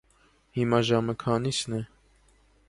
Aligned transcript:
-Հիմա 0.59 0.79
ժամը 0.87 1.15
քանի՞սն 1.25 1.77
է: 1.81 1.83